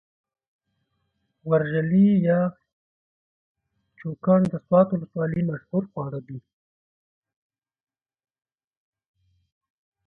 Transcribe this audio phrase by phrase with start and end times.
[1.49, 2.39] ورژلي يا
[3.97, 6.39] چوکاڼ د سوات ولسوالۍ مشهور خواړه دي.